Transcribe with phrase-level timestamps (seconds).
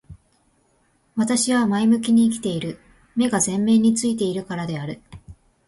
[1.15, 2.79] 私は前向きに生きている。
[3.15, 4.99] 目が前面に付いているからである。